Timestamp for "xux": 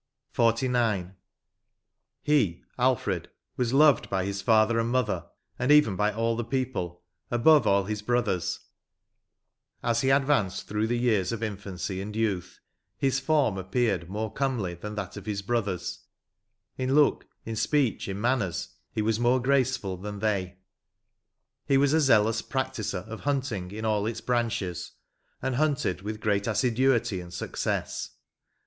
0.71-1.11